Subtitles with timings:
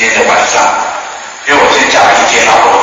[0.00, 0.62] 今天晚上，
[1.44, 2.79] 所以我先讲一天，然后。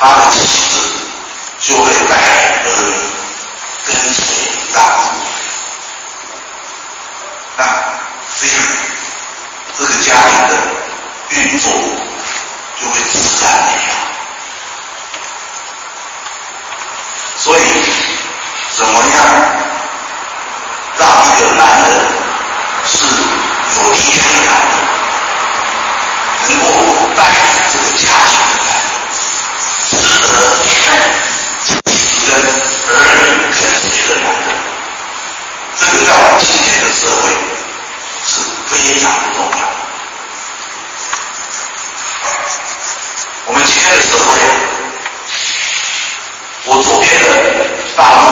[0.00, 0.80] 他的妻子
[1.60, 2.16] 就会带
[2.64, 2.70] 合
[3.84, 4.18] 跟随
[4.72, 5.12] 大夫
[7.58, 7.60] 那
[8.40, 8.56] 这样，
[9.76, 10.54] 这个家庭的
[11.28, 11.70] 运作
[12.80, 13.68] 就会自然的。
[17.36, 17.60] 所以，
[18.78, 19.18] 怎么样
[20.96, 21.88] 让一个男人
[22.86, 23.04] 是
[23.76, 24.72] 有力量的，
[26.48, 26.64] 能够
[27.14, 27.20] 带？
[38.90, 39.68] 非常重要。
[43.46, 44.24] 我们今天的社会，
[46.64, 47.28] 我左边的
[47.96, 48.29] 大。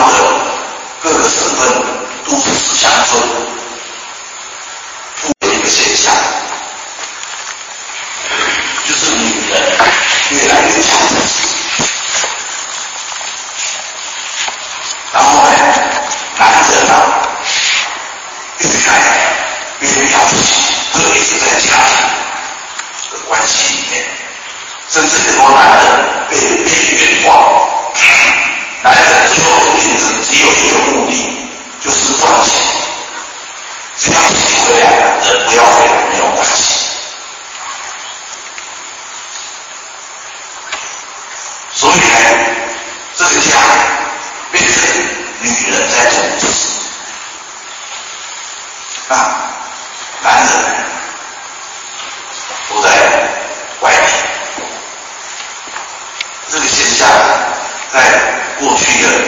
[58.59, 59.28] 过去的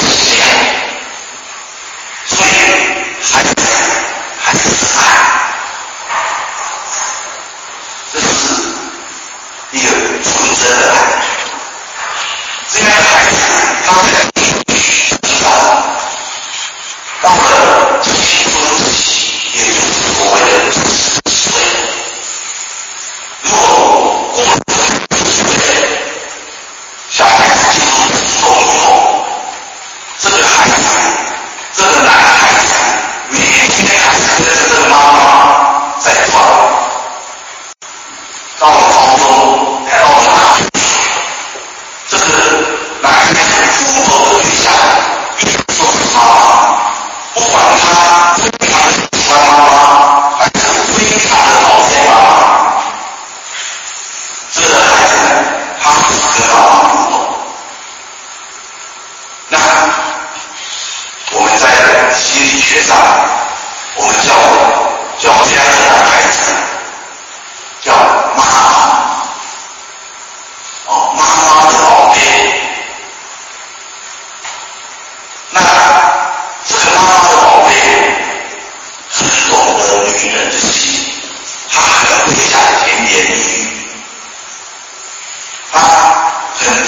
[86.63, 86.79] คุณ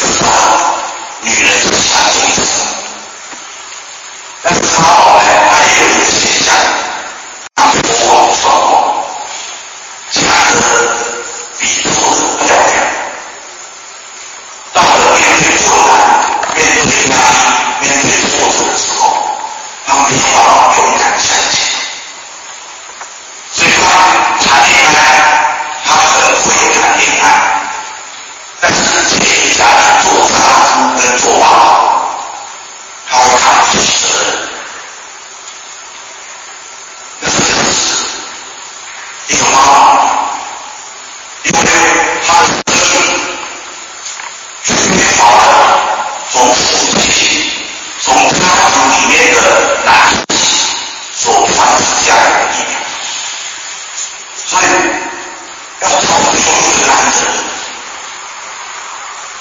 [1.25, 5.12] 女人กอยู่ที่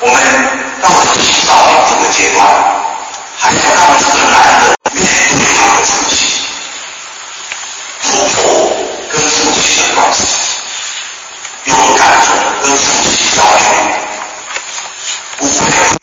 [0.04, 0.14] 我们
[0.82, 0.98] 到了
[1.46, 2.42] 到了这个阶段？
[3.38, 6.16] 还要让这个男人面对他的父亲
[8.00, 8.36] 祝福
[9.10, 10.20] 跟生气的关系
[11.64, 12.28] 有感受
[12.62, 13.64] 跟生气下去
[15.38, 16.01] 不会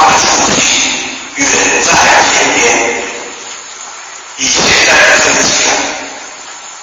[0.00, 0.60] 他的主题
[1.36, 1.46] 远
[1.84, 1.92] 在
[2.24, 2.58] 天边，
[4.38, 5.76] 以现在的题目，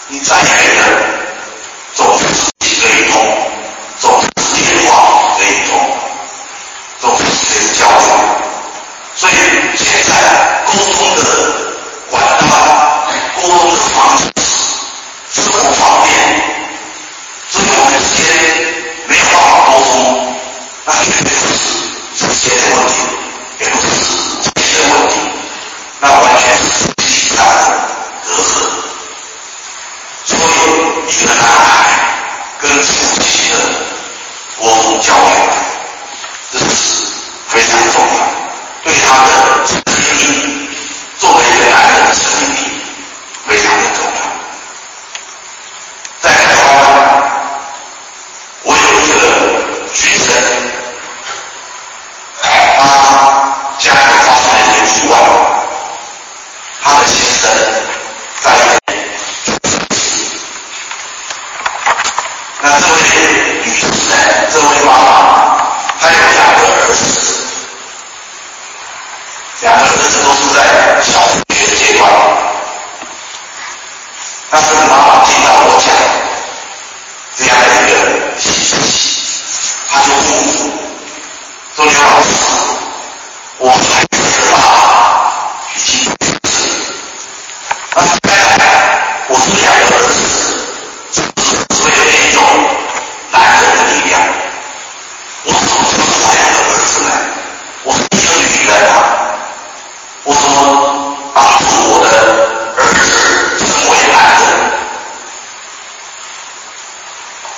[0.10, 1.27] 你再远。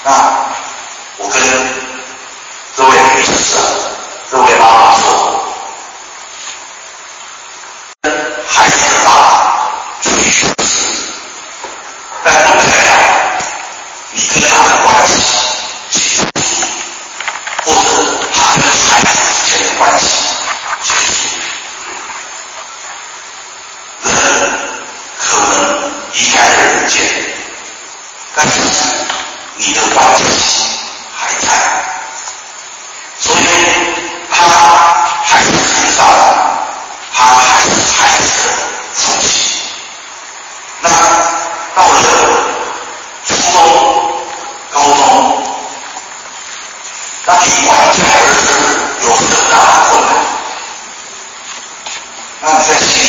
[0.10, 0.50] 啊
[1.18, 1.59] 我跟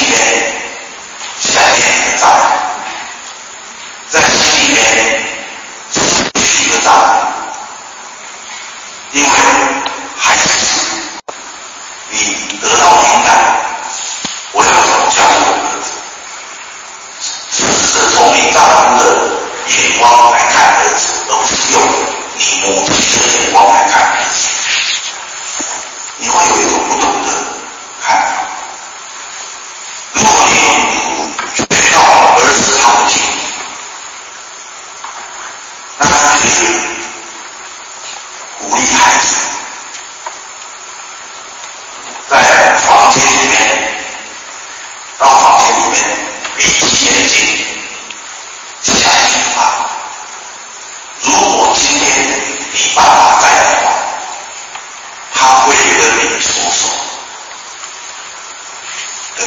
[0.09, 0.60] needed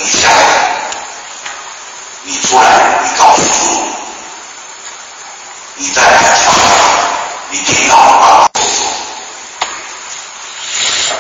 [0.04, 0.36] 你下来
[2.24, 3.42] 你出来你告诉
[5.76, 6.54] 你在哪上
[7.50, 8.50] 你听到了啊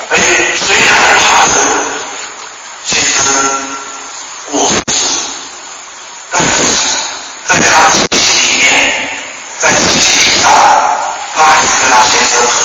[0.09, 0.19] 所以
[0.57, 1.53] 虽然他是
[2.83, 3.21] 其实
[4.51, 4.69] 我
[6.29, 6.51] 但是
[7.47, 9.09] 在他心里面
[9.59, 10.51] 在心里以上
[11.37, 12.62] 拉斯拉先生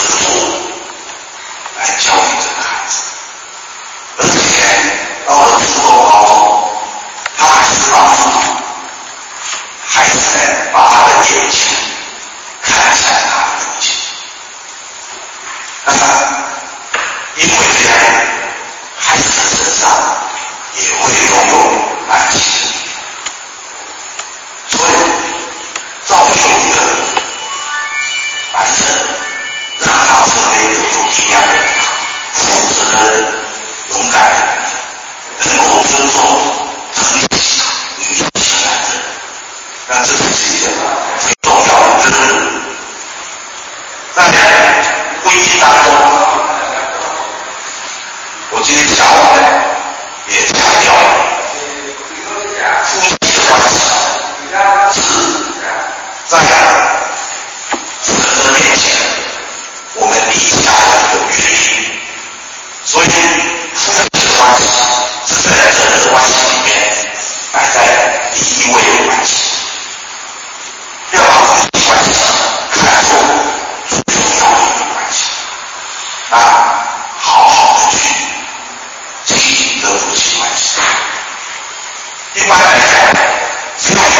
[28.58, 29.37] 明日。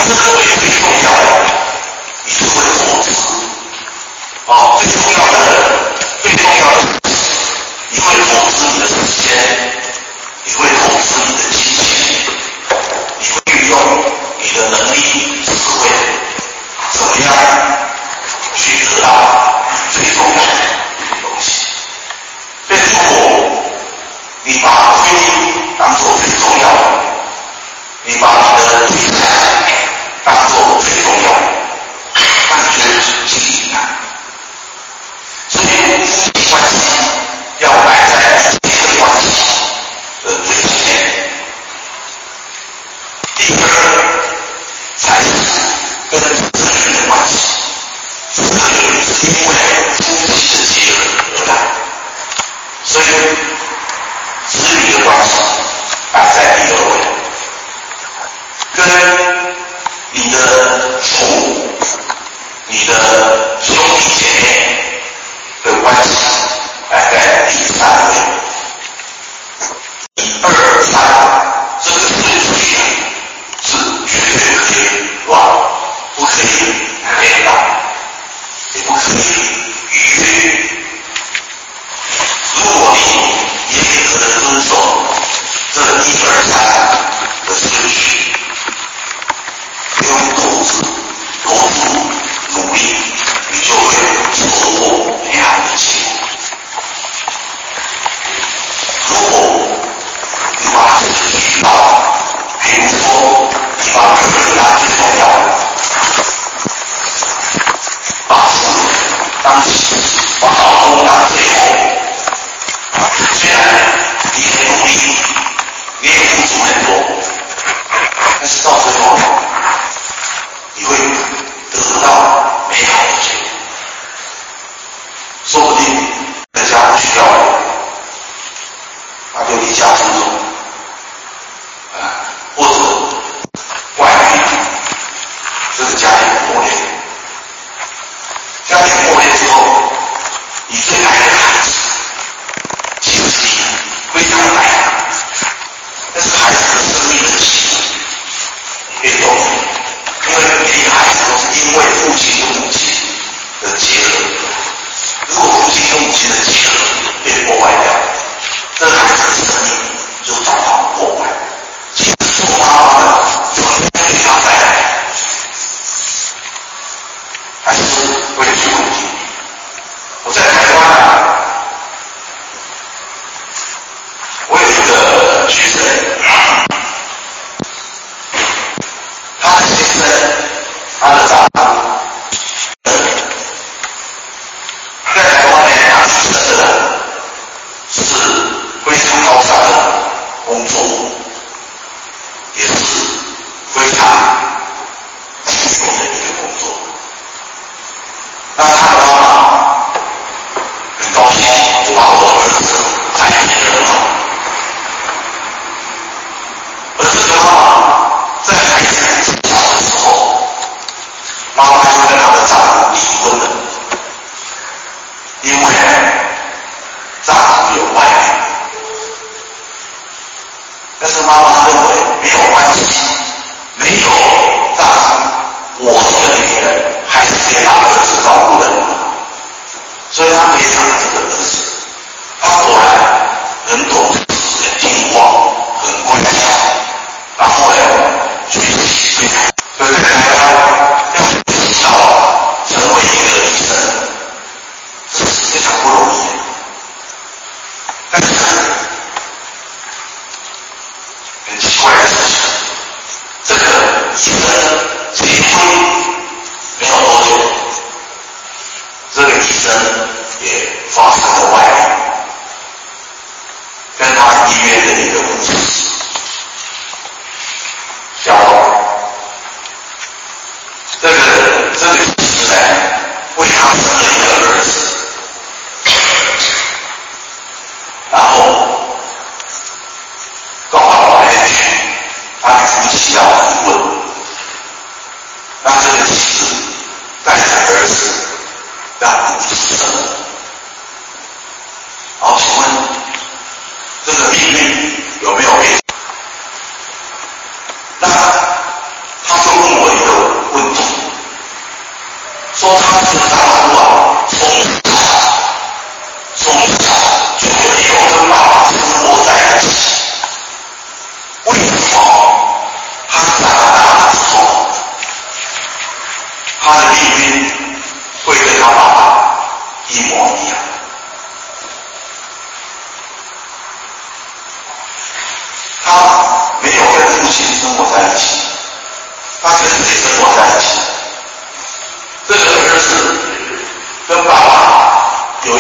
[0.00, 0.37] Thank you.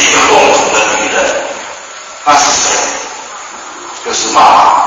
[0.00, 1.16] 一个共同的敌人
[2.24, 2.68] 那是谁？
[4.04, 4.77] 就是妈妈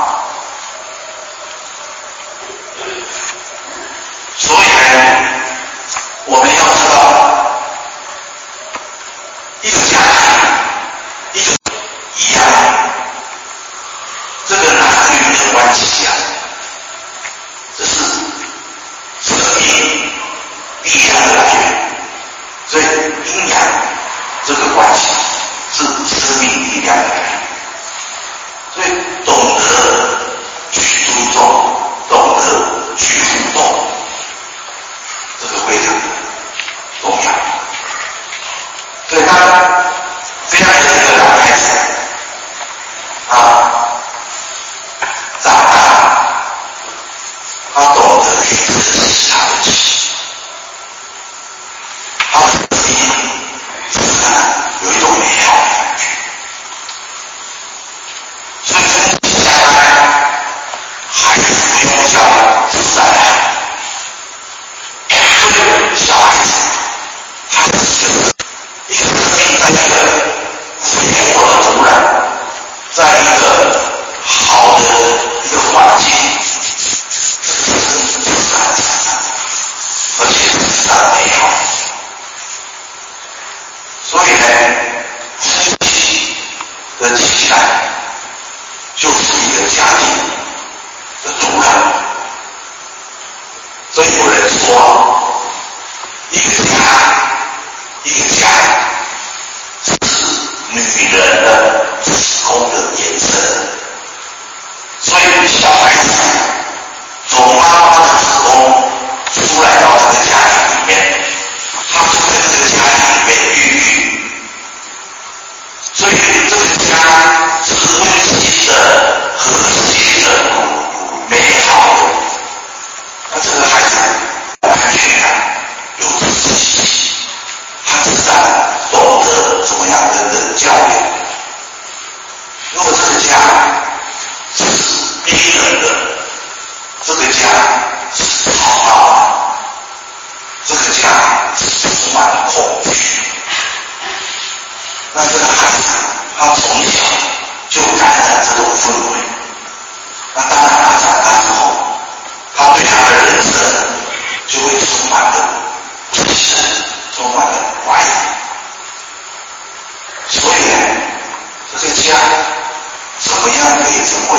[163.44, 164.38] 我认为这会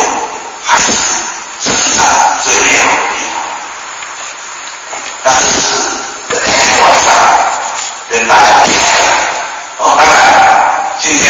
[0.63, 0.93] 还是
[1.59, 2.05] 世界上
[2.41, 3.35] 最美好的地方
[5.21, 5.67] 但是是
[6.31, 6.39] 在
[6.81, 7.11] 晚上
[8.09, 9.11] 跟大家一起来
[9.79, 10.15] 哦当然
[11.01, 11.23] 今天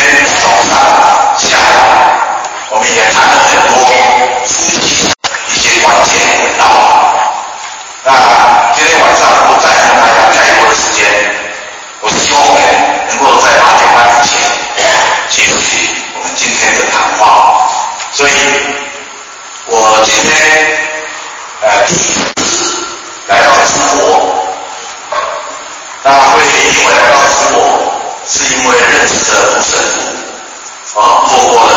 [0.44, 0.72] 早上
[1.36, 1.82] 下午
[2.70, 3.74] 我们也谈了很多
[4.46, 4.54] 夫
[4.86, 5.10] 妻
[5.48, 6.62] 一些关键的文章
[8.06, 11.02] 啊今天晚上不再给大家太多的时间
[12.02, 12.62] 我希望我们
[13.10, 13.83] 能够再把
[18.24, 18.34] 所以，
[19.68, 20.32] 我今天
[21.60, 21.98] 呃第一
[22.42, 22.80] 次
[23.28, 24.48] 来到中国，
[26.04, 27.60] 那会因为来到中国，
[28.26, 29.76] 是因为认识的不是
[30.98, 31.72] 啊，做过的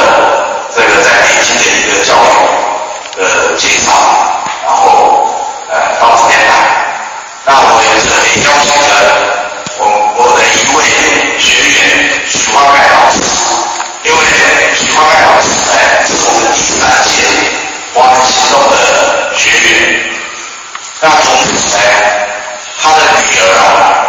[0.72, 3.90] 这个在北京的一个教育的介绍，
[4.64, 5.26] 然后
[5.68, 6.54] 呃到这边来，
[7.44, 8.85] 那我也是很高。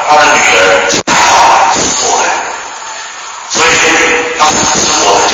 [0.09, 2.07] 他的女儿就爱好是我。
[2.23, 2.27] 来
[3.49, 5.26] 所以因他是生我的